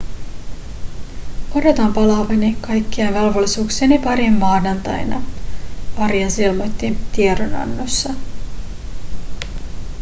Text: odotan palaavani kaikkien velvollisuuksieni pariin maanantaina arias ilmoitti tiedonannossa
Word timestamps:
odotan 1.55 1.93
palaavani 1.93 2.57
kaikkien 2.61 3.13
velvollisuuksieni 3.13 3.99
pariin 3.99 4.33
maanantaina 4.33 5.21
arias 5.97 6.39
ilmoitti 6.39 6.97
tiedonannossa 7.11 8.09